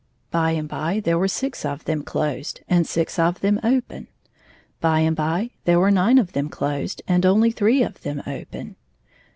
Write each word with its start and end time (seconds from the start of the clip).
By 0.31 0.53
and. 0.53 0.67
by 0.67 0.99
there 0.99 1.19
were 1.19 1.27
six 1.27 1.63
of 1.63 1.85
them 1.85 2.01
closed 2.01 2.61
and 2.67 2.87
six 2.87 3.19
of 3.19 3.41
them 3.41 3.59
open. 3.63 4.07
By 4.79 5.01
and 5.01 5.15
by 5.15 5.51
there 5.65 5.79
were 5.79 5.91
nine 5.91 6.17
of 6.17 6.33
them 6.33 6.49
closed 6.49 7.03
and 7.07 7.23
only 7.23 7.51
three 7.51 7.83
of 7.83 8.01
them 8.01 8.23
open. 8.25 8.77